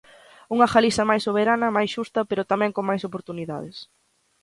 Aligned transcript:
Unha 0.55 0.71
Galiza 0.73 1.03
máis 1.09 1.21
soberana, 1.27 1.75
máis 1.77 1.89
xusta, 1.95 2.19
pero 2.29 2.49
tamén 2.51 2.71
con 2.75 2.83
máis 2.89 3.01
oportunidades. 3.09 3.77